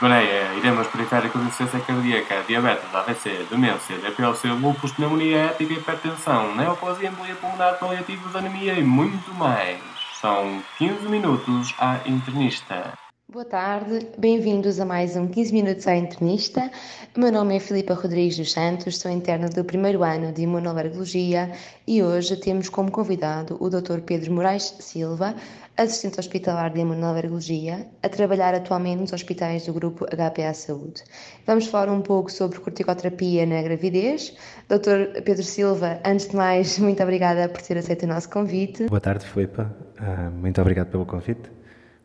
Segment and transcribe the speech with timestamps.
[0.00, 7.34] gonorreia, iremos periféricos, insuficiência cardíaca, diabetes, AVC, demência, DPLC, lúpus, pneumonia ética, hipertensão, neoplasia, embolia
[7.36, 9.78] pulmonar, paliativos, anemia e muito mais.
[10.20, 12.94] São 15 minutos à internista.
[13.32, 16.68] Boa tarde, bem-vindos a mais um 15 Minutos à Internista.
[17.16, 21.52] Meu nome é Filipa Rodrigues dos Santos, sou interna do primeiro ano de Imunoalergologia
[21.86, 24.00] e hoje temos como convidado o Dr.
[24.04, 25.36] Pedro Moraes Silva,
[25.76, 31.04] assistente hospitalar de Imunoalergologia, a trabalhar atualmente nos hospitais do grupo HPA Saúde.
[31.46, 34.34] Vamos falar um pouco sobre corticoterapia na gravidez.
[34.68, 35.22] Dr.
[35.22, 38.86] Pedro Silva, antes de mais, muito obrigada por ter aceito o nosso convite.
[38.86, 39.72] Boa tarde, Filipa.
[39.96, 41.48] Ah, muito obrigado pelo convite.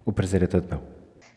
[0.06, 0.95] O prazer é todo meu.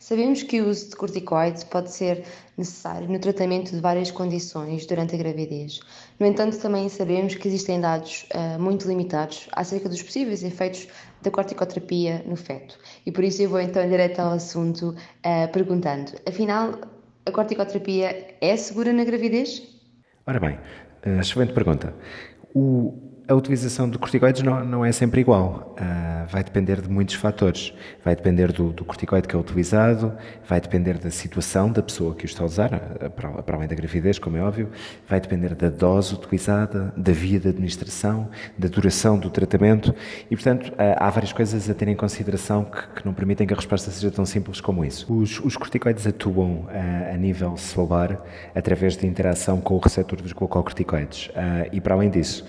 [0.09, 2.23] Sabemos que o uso de corticoides pode ser
[2.57, 5.81] necessário no tratamento de várias condições durante a gravidez.
[6.19, 10.87] No entanto, também sabemos que existem dados uh, muito limitados acerca dos possíveis efeitos
[11.21, 12.79] da corticoterapia no feto.
[13.05, 16.73] E por isso eu vou então direto ao assunto uh, perguntando: afinal,
[17.23, 19.61] a corticoterapia é segura na gravidez?
[20.25, 20.57] Ora bem,
[21.05, 21.93] uh, excelente pergunta.
[22.55, 25.75] O, a utilização de corticoides não, não é sempre igual.
[25.79, 27.71] Uh, vai depender de muitos fatores.
[28.03, 30.11] Vai depender do, do, corticoide que é utilizado,
[30.47, 33.67] vai depender da situação da pessoa que o está a usar, uh, para, para, além
[33.67, 34.69] da gravidez, como é óbvio,
[35.07, 39.93] vai depender da dose utilizada, da via de administração, da duração do tratamento
[40.31, 43.53] e, portanto, uh, há várias coisas a ter em consideração que, que, não permitem que
[43.53, 45.05] a resposta seja tão simples como isso.
[45.13, 46.67] Os, os corticoides atuam
[47.13, 51.29] a nível celular através de interação com o receptor dos glucocorticoides
[51.71, 52.45] e, para além disso,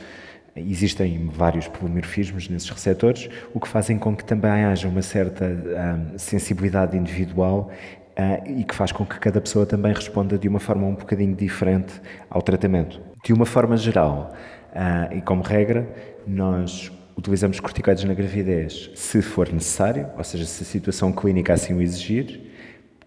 [0.56, 6.18] Existem vários polimorfismos nesses receptores, o que fazem com que também haja uma certa um,
[6.18, 7.70] sensibilidade individual
[8.18, 11.34] uh, e que faz com que cada pessoa também responda de uma forma um bocadinho
[11.36, 13.00] diferente ao tratamento.
[13.24, 14.34] De uma forma geral,
[14.72, 15.88] uh, e como regra,
[16.26, 21.74] nós utilizamos corticoides na gravidez se for necessário, ou seja, se a situação clínica assim
[21.74, 22.40] o exigir,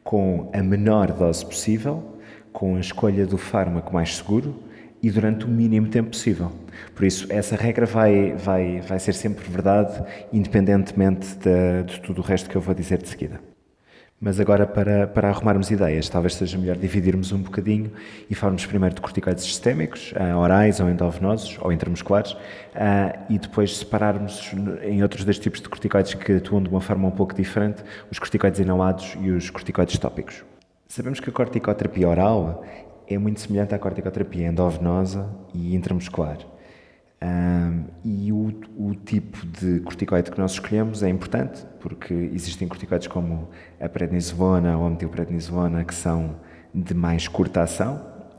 [0.02, 2.17] com a menor dose possível,
[2.53, 4.63] com a escolha do fármaco mais seguro
[5.04, 6.50] e durante o mínimo tempo possível.
[6.96, 12.24] Por isso, essa regra vai, vai, vai ser sempre verdade, independentemente de, de tudo o
[12.24, 13.42] resto que eu vou dizer de seguida.
[14.22, 17.92] Mas agora, para, para arrumarmos ideias, talvez seja melhor dividirmos um bocadinho
[18.30, 22.38] e falarmos primeiro de corticoides sistémicos, uh, orais ou endovenosos ou intramusculares, uh,
[23.30, 24.53] e depois separarmos
[24.84, 28.18] em outros dois tipos de corticoides que atuam de uma forma um pouco diferente, os
[28.18, 30.46] corticoides inalados e os corticoides tópicos.
[30.88, 32.63] Sabemos que a corticoterapia oral
[33.08, 36.38] é muito semelhante à corticoterapia endovenosa e intramuscular.
[37.24, 43.08] Um, e o, o, tipo de corticoide que nós escolhemos é importante, porque existem corticoides
[43.08, 43.47] como
[43.80, 46.36] a prednisolona ou a metilprednisolona que são
[46.75, 47.96] de mais curta ação,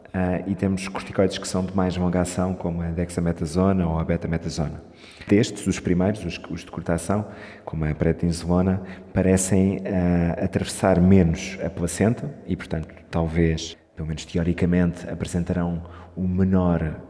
[0.08, 4.04] uh, e temos corticoides que são de mais longa ação, como a dexametasona ou a
[4.04, 4.82] betametasona.
[5.26, 7.26] Destes, os primeiros, os, os de curta ação,
[7.64, 8.82] como a prednisolona,
[9.14, 15.82] parecem uh, atravessar menos a placenta e, portanto, talvez pelo menos teoricamente, apresentarão
[16.16, 17.00] um menor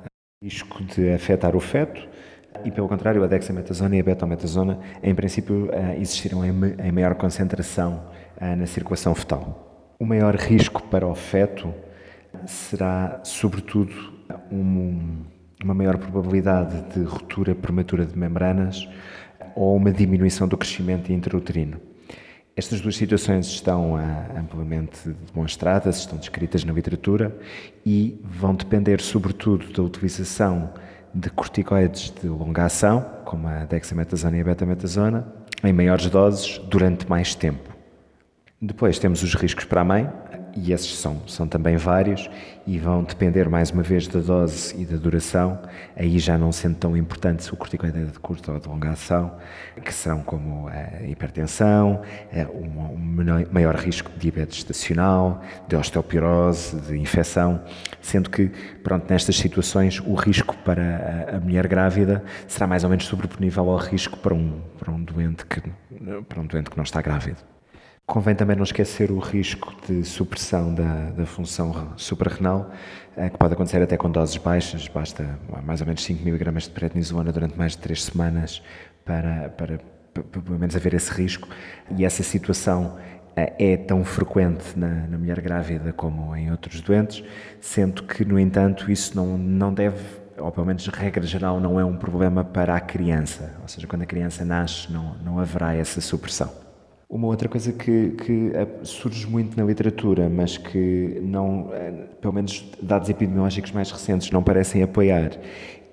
[0.42, 2.06] risco de afetar o feto
[2.64, 8.04] e, pelo contrário, a dexametasona e a betametasona, em princípio, eh, existirão em maior concentração
[8.36, 9.94] eh, na circulação fetal.
[9.98, 11.72] O maior risco para o feto
[12.46, 13.94] será, sobretudo,
[14.50, 15.24] um,
[15.62, 18.88] uma maior probabilidade de ruptura prematura de membranas
[19.54, 21.80] ou uma diminuição do crescimento intrauterino.
[22.56, 27.36] Estas duas situações estão ah, amplamente demonstradas, estão descritas na literatura
[27.84, 30.72] e vão depender, sobretudo, da utilização
[31.12, 35.26] de corticoides de longa ação, como a dexametasona e a betametasona,
[35.64, 37.74] em maiores doses durante mais tempo.
[38.62, 40.08] Depois temos os riscos para a mãe,
[40.56, 42.28] e esses são, são também vários
[42.66, 45.58] e vão depender mais uma vez da dose e da duração,
[45.96, 48.90] aí já não sendo tão importante se o corticoide é de curta ou de longa
[48.90, 49.36] ação,
[49.84, 52.00] que são como a hipertensão,
[52.54, 57.60] um, um maior risco de diabetes estacional, de osteoporose, de infecção,
[58.00, 58.50] sendo que,
[58.82, 63.68] pronto, nestas situações o risco para a, a mulher grávida será mais ou menos sobreponível
[63.68, 65.60] ao risco para um, para um, doente, que,
[66.28, 67.53] para um doente que não está grávido.
[68.06, 72.70] Convém também não esquecer o risco de supressão da, da função suprarrenal,
[73.16, 76.70] eh, que pode acontecer até com doses baixas, basta mais ou menos 5 mg de
[76.70, 78.62] prednisona durante mais de 3 semanas
[79.06, 79.80] para, para,
[80.12, 81.48] para, pelo menos haver esse risco.
[81.96, 82.98] E essa situação
[83.34, 87.24] eh, é tão frequente na, na mulher grávida como em outros doentes,
[87.58, 91.84] sendo que, no entanto, isso não, não deve ou pelo menos regra geral, não é
[91.84, 93.54] um problema para a criança.
[93.62, 96.63] Ou seja, quando a criança nasce, não, não haverá essa supressão.
[97.14, 98.50] Uma outra coisa que, que,
[98.82, 104.42] surge muito na literatura, mas que não, eh, pelo menos dados epidemiológicos mais recentes, não
[104.42, 105.30] parecem apoiar,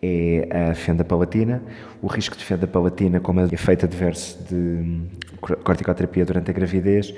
[0.01, 1.62] é a fenda palatina.
[2.01, 3.44] O risco de fenda palatina, como é
[3.85, 5.00] adverso de
[5.63, 7.13] corticoterapia durante a gravidez,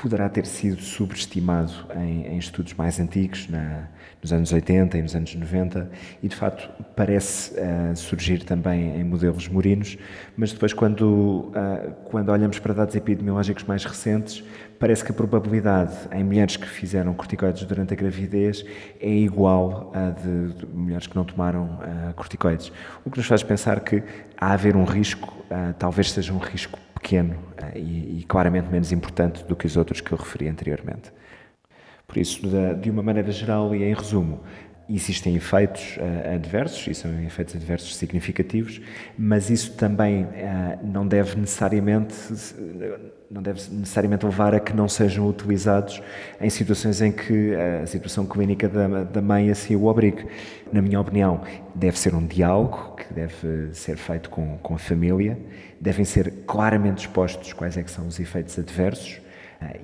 [0.00, 3.88] poderá ter sido subestimado em, em estudos mais antigos, na,
[4.22, 5.90] nos anos 80 e nos anos 90,
[6.22, 9.98] e de facto parece uh, surgir também em modelos morinos,
[10.36, 14.42] mas depois, quando, uh, quando olhamos para dados epidemiológicos mais recentes,
[14.78, 18.64] parece que a probabilidade em mulheres que fizeram corticoides durante a gravidez
[19.00, 22.72] é igual à de, de mulheres que não tomaram uh, corticoides.
[23.04, 24.02] O que nos faz pensar que
[24.36, 25.32] há haver um risco,
[25.78, 30.00] talvez seja um risco pequeno uh, e, e, claramente menos importante do que os outros
[30.00, 31.12] que eu referi anteriormente.
[32.06, 32.42] Por isso,
[32.80, 34.40] de uma maneira geral e em resumo,
[34.88, 38.80] existem efeitos uh, adversos, e são efeitos adversos significativos,
[39.18, 40.28] mas isso também uh,
[40.82, 42.14] não deve necessariamente
[43.32, 46.02] não deve necessariamente levar a que não sejam utilizados
[46.38, 50.26] em situações em que a situação clínica da, da mãe assim o obrigue.
[50.70, 51.40] Na minha opinião,
[51.74, 55.38] deve ser um diálogo que deve ser feito com, com a família,
[55.80, 59.31] devem ser claramente expostos quais é que são os efeitos adversos eh,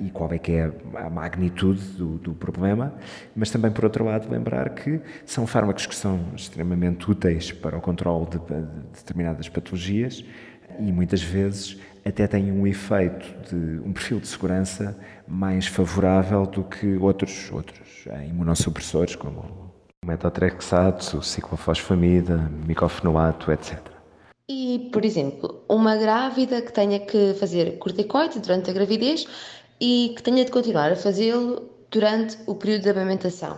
[0.00, 2.94] e qual é que é a magnitude do, do, problema,
[3.34, 7.80] mas também, por outro lado, lembrar que são fármacos que são extremamente úteis para o
[7.80, 8.62] controle de, de
[8.94, 10.24] determinadas patologias
[10.78, 16.64] e muitas vezes até têm um efeito de um perfil de segurança mais favorável do
[16.64, 19.72] que outros, outros eh, imunossupressores, como
[20.02, 23.78] o metotrexato, o ciclofosfamida, micofenolato, etc.
[24.48, 29.26] E, por exemplo, uma grávida que tenha que fazer corticoide durante a gravidez
[29.80, 33.56] e que tenha de continuar a fazê-lo durante o período de amamentação.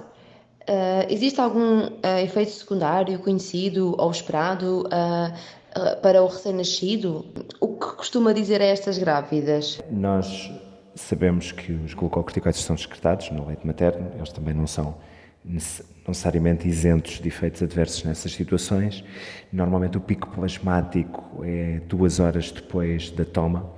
[0.62, 7.24] Uh, existe algum uh, efeito secundário conhecido ou esperado uh, para o recém-nascido?
[7.60, 9.80] O que costuma dizer a estas grávidas?
[9.90, 10.50] Nós
[10.94, 14.96] sabemos que os glucocorticoides são excretados no leite materno, eles também não são
[15.44, 19.02] necessariamente isentos de efeitos adversos nessas situações.
[19.52, 23.70] Normalmente o pico plasmático é duas horas depois da toma,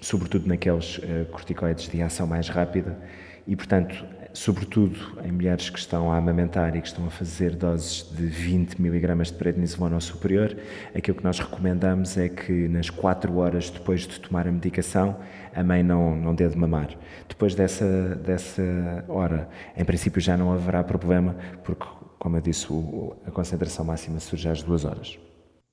[0.00, 2.98] sobretudo naqueles uh, corticoides de ação mais rápida,
[3.46, 8.08] e portanto sobretudo em mulheres que estão a amamentar e que estão a fazer doses
[8.14, 10.56] de 20 mg de prednisolona ou superior,
[10.94, 15.18] aquilo que nós recomendamos é que nas 4 horas depois de tomar a medicação,
[15.54, 16.90] a mãe não, não dê de mamar.
[17.28, 21.34] Depois dessa, dessa hora, em princípio já não haverá problema,
[21.64, 21.86] porque,
[22.18, 25.18] como eu disse, o, a concentração máxima surge às 2 horas.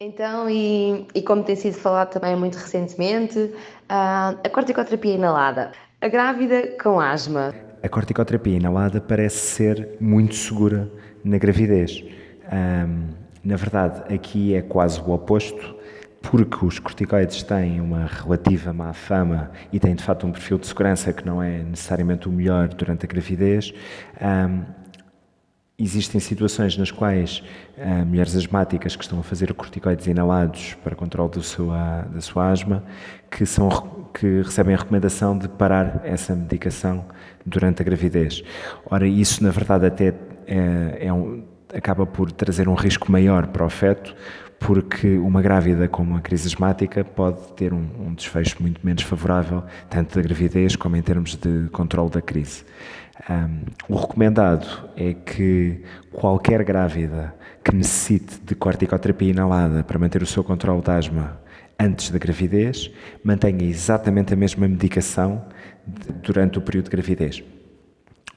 [0.06, 3.52] Então, e, e, como tem sido falado também muito recentemente,
[3.90, 5.72] a corticoterapia inalada.
[6.00, 7.56] A grávida com asma
[7.86, 10.92] a corticoterapia inalada parece ser muito segura
[11.24, 12.04] na gravidez.
[12.52, 13.10] Um,
[13.44, 15.76] na verdade, aqui é quase o oposto,
[16.20, 20.66] porque os corticoides têm uma relativa má fama e têm de facto um perfil de
[20.66, 23.72] segurança que não é necessariamente o melhor durante a gravidez.
[24.20, 24.64] Um,
[25.78, 27.44] Existem situações nas quais
[27.78, 32.82] uh, mulheres asmáticas que estão a fazer corticoides inalados para controle do da sua asma,
[33.30, 33.70] que, são,
[34.14, 37.04] que recebem a recomendação de parar essa medicação
[37.46, 38.42] durante a gravidez.
[38.90, 40.14] Ora, isso na verdade até
[40.48, 41.44] é, é um,
[41.74, 44.16] acaba por trazer um risco maior para o feto,
[44.60, 49.64] porque uma grávida com uma crise asmática pode ter um, um desfecho muito menos favorável,
[49.90, 52.64] tanto da gravidez como em termos de controle da crise.
[53.30, 55.82] Um, o recomendado é que
[56.12, 61.40] qualquer grávida que necessite de corticoterapia inalada para manter o seu controle de asma
[61.80, 62.92] antes da gravidez
[63.24, 65.46] mantenha exatamente a mesma medicação
[66.22, 67.44] durante o período de gravidez.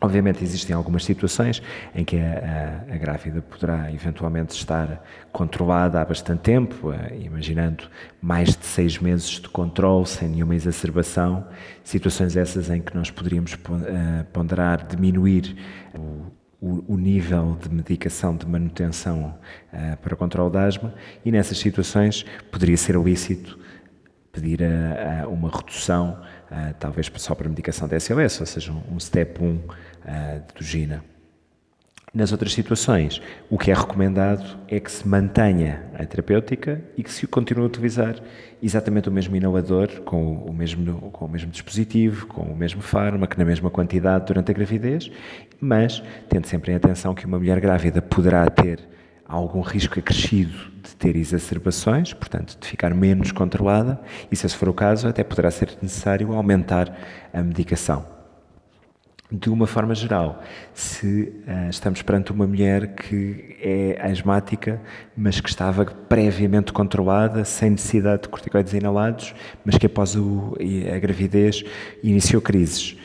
[0.01, 1.61] Obviamente existem algumas situações
[1.93, 7.85] em que a, a, a, grávida poderá eventualmente estar controlada há bastante tempo, eh, imaginando
[8.23, 11.45] mais de seis meses de controle sem nenhuma exacerbação,
[11.83, 15.57] situações essas em que nós poderíamos eh, ponderar diminuir
[15.93, 16.31] o,
[16.61, 19.35] o, o nível de medicação de manutenção
[19.73, 20.95] uh, para controle da asma.
[21.25, 23.59] E nessas situações poderia ser lícito
[24.33, 29.43] pedir a, uma redução uh, talvez só para medicação de SLS, ou seja, um step
[29.43, 29.63] 1 uh,
[30.55, 31.19] do.
[32.15, 37.13] Nas outras situações, o que é recomendado é que se mantenha a terapêutica e que
[37.13, 38.17] se continue a utilizar
[38.63, 43.39] exatamente o mesmo inalador, com o mesmo, com o mesmo dispositivo, com o mesmo fármaco,
[43.39, 45.11] na mesma quantidade durante a gravidez,
[45.61, 48.81] mas tendo sempre em atenção que uma mulher grávida poderá ter
[49.29, 54.01] algum risco acrescido de ter exacerbações, portanto, de ficar menos controlada,
[54.33, 56.97] e se esse for o caso, até poderá ser necessário aumentar
[57.33, 58.19] a medicação.
[59.31, 60.43] De uma forma geral,
[60.73, 64.81] se uh, estamos perante uma mulher que é asmática,
[65.15, 69.35] mas que estava previamente controlada, sem necessidade de corticoides inalados,
[69.67, 70.57] mas que após o,
[70.95, 71.63] a gravidez
[72.03, 72.97] iniciou crises,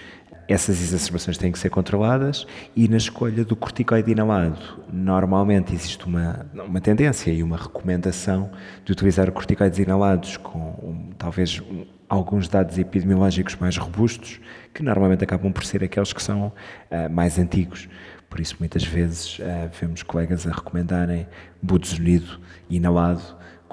[0.47, 2.45] essas exacerbações têm que ser controladas
[2.75, 8.51] e na escolha do corticoide inalado, normalmente existe uma, uma tendência e uma recomendação
[8.83, 14.39] de utilizar corticoides inalados com um, talvez um, alguns dados epidemiológicos mais robustos,
[14.73, 17.87] que normalmente acabam por ser aqueles que são uh, mais antigos.
[18.29, 21.27] Por isso, muitas vezes, uh, vemos colegas a recomendarem
[21.61, 23.21] budesonide inalado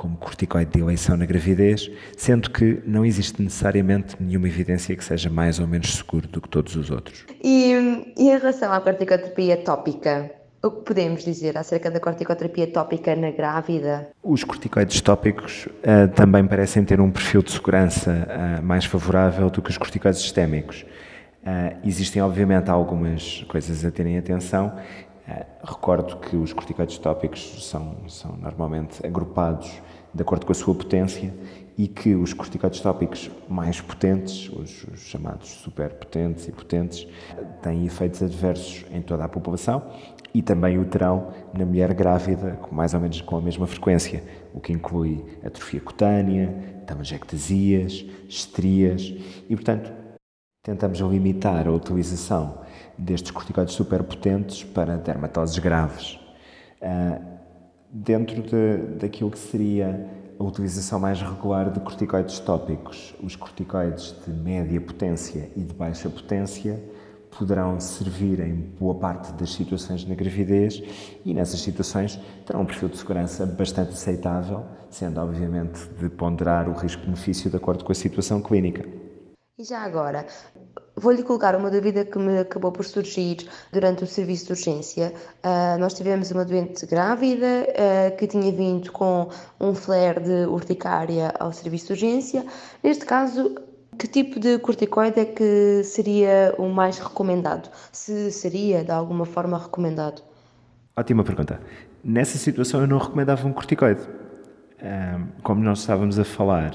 [0.00, 5.28] como corticoide de eleição na gravidez, sendo que não existe necessariamente nenhuma evidência que seja
[5.28, 7.26] mais ou menos seguro do que todos os outros.
[7.45, 7.75] E,
[8.16, 10.30] e em relação à corticoterapia tópica,
[10.62, 14.09] o que podemos dizer acerca da corticoterapia tópica na grávida?
[14.23, 19.61] Os corticoides tópicos uh, também parecem ter um perfil de segurança uh, mais favorável do
[19.61, 20.87] que os corticoides sistémicos.
[21.42, 24.73] Uh, existem, obviamente, algumas coisas a terem atenção.
[25.62, 29.70] Recordo que os corticoides tópicos são, são normalmente agrupados
[30.12, 31.32] de acordo com a sua potência
[31.78, 37.06] e que os corticoides tópicos mais potentes, os, os chamados superpotentes e potentes,
[37.62, 39.82] têm efeitos adversos em toda a população
[40.34, 44.22] e também o terão na mulher grávida, mais ou menos com a mesma frequência,
[44.54, 46.54] o que inclui atrofia cutânea,
[46.87, 49.14] tamangectasias, estrias
[49.49, 50.00] e, portanto,
[50.62, 52.59] tentamos limitar a utilização
[52.97, 56.19] destes corticoides superpotentes para dermatoses graves.
[56.83, 57.40] Uh,
[57.90, 63.14] dentro de, daquilo que seria a utilização mais regular de corticoides tópicos.
[63.23, 66.83] Os corticoides de média potência e de baixa potência
[67.37, 70.83] poderão servir em boa parte das situações na gravidez
[71.25, 76.73] e nessas situações terão um perfil de segurança bastante aceitável, sendo obviamente de ponderar o
[76.73, 79.00] risco-benefício de acordo com a situação clínica.
[79.61, 80.25] E já agora,
[80.97, 85.12] Vou-lhe colocar uma dúvida que me acabou por surgir durante o serviço de urgência.
[85.45, 89.29] Uh, nós tivemos uma doente grávida uh, que tinha vindo com
[89.61, 92.47] um flare de urticária ao serviço de urgência.
[92.83, 93.55] Neste caso,
[93.99, 97.71] que tipo de corticoide é que seria o mais recomendado?
[97.93, 100.23] Se seria de alguma forma recomendado?
[100.97, 101.61] Ótima pergunta.
[102.02, 104.00] Nessa situação eu não recomendava um corticoide
[105.43, 106.73] como nós estávamos a falar,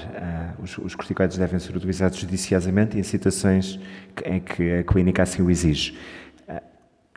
[0.74, 3.78] ah, os, corticoides devem ser utilizados judiciosamente em situações
[4.24, 5.96] em que a clínica assim o exige.
[6.48, 6.62] Ah,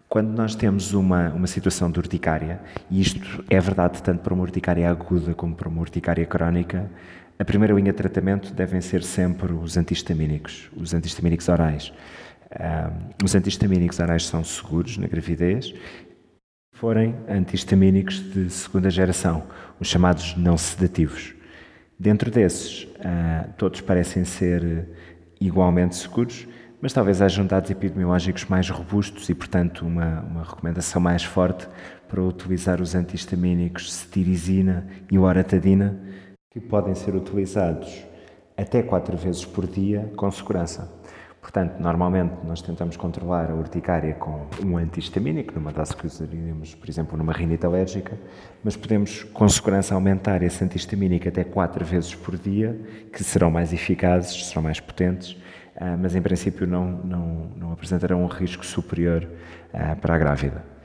[0.07, 4.43] quando nós temos uma, uma situação de urticária, e isto é verdade tanto para uma
[4.43, 6.89] urticária aguda como para uma urticária crónica,
[7.37, 11.93] a primeira linha de tratamento devem ser sempre os antihistamínicos, os antihistamínicos orais.
[13.23, 15.73] os antihistamínicos orais são seguros na gravidez
[16.79, 19.43] forem antihistamínicos de segunda geração,
[19.81, 21.33] os chamados não sedativos.
[21.99, 24.87] Dentro desses, uh, todos parecem ser
[25.41, 26.47] igualmente seguros,
[26.81, 31.67] mas talvez hajam dados epidemiológicos mais robustos e, portanto, uma, uma recomendação mais forte
[32.07, 35.99] para utilizar os antihistamínicos cetirizina e oratadina,
[36.49, 38.05] que podem ser utilizados
[38.55, 40.98] até quatro vezes por dia com segurança.
[41.41, 46.89] Portanto, normalmente nós tentamos controlar a urticária com um antihistamínico, numa dose que usaríamos, por
[46.89, 48.17] exemplo, numa rinite alérgica,
[48.63, 52.79] mas podemos com segurança aumentar esse antihistamínico até quatro vezes por dia,
[53.11, 55.37] que serão mais eficazes, serão mais potentes,
[55.77, 59.27] ah, mas em princípio não, não, não apresentarão um risco superior
[59.73, 60.78] ah, para a grávida.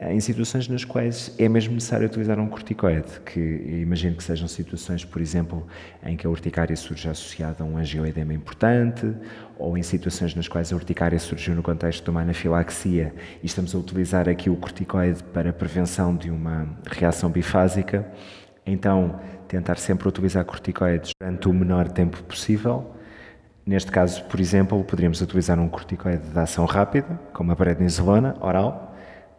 [0.00, 3.38] Em situações nas quais é mesmo necessário utilizar um corticoide, que
[3.80, 5.64] imagino que sejam situações, por exemplo,
[6.04, 9.14] em que a urticária surge associada a um angioedema importante,
[9.56, 13.72] ou em situações nas quais a urticária surgiu no contexto de uma anafilaxia e estamos
[13.72, 18.04] a utilizar aqui o corticoide para a prevenção de uma reação bifásica,
[18.66, 22.90] então tentar sempre utilizar corticoides durante o menor tempo possível.
[23.64, 28.90] Neste caso, por exemplo, poderíamos utilizar um corticoide de ação rápida, como a prednisolona oral,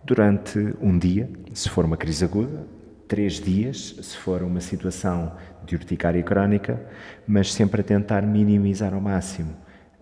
[0.05, 2.65] durante um dia, se for uma crise aguda,
[3.07, 5.35] três dias, se for uma situação
[5.65, 6.79] de urticária crónica,
[7.27, 9.55] mas sempre a tentar minimizar ao máximo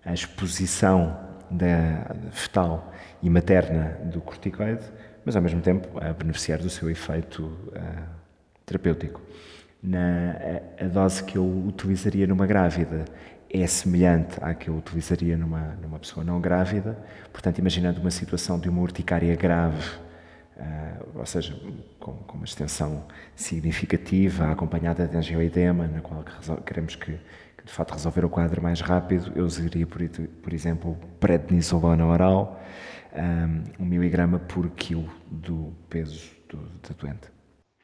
[0.06, 1.18] a exposição
[1.50, 2.92] da fetal
[3.22, 4.84] e materna do corticoide,
[5.24, 8.04] mas ao mesmo tempo a beneficiar do seu efeito uh,
[8.66, 9.22] terapêutico.
[9.82, 10.36] Na,
[10.80, 13.06] a, a, dose que eu utilizaria numa grávida
[13.62, 16.98] é semelhante à que eu utilizaria numa, numa pessoa não grávida.
[17.32, 19.88] Portanto, imaginando uma situação de uma urticária grave,
[20.58, 21.56] uh, ou seja,
[22.00, 23.06] com, com, uma extensão
[23.36, 26.24] significativa, acompanhada de angioedema, na qual
[26.66, 27.12] queremos que,
[27.58, 30.02] que, de fato resolver o quadro mais rápido, eu usaria, por,
[30.42, 32.60] por exemplo, prednisolona oral,
[33.14, 37.34] um, um miligrama por quilo do peso do, da doente.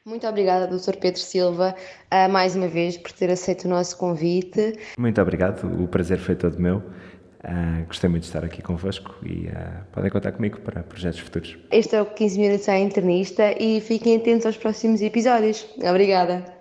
[0.04, 0.96] Muito obrigada, Dr.
[0.96, 1.74] Pedro Silva,
[2.12, 4.78] uh, mais uma vez por ter aceito o nosso convite.
[4.98, 6.78] Muito obrigado, o prazer foi todo meu.
[6.78, 11.58] Uh, gostei muito de estar aqui convosco e uh, podem contar comigo para projetos futuros.
[11.70, 15.66] Este é o 15 Minutos à Internista e fiquem atentos aos próximos episódios.
[15.78, 16.59] Obrigada.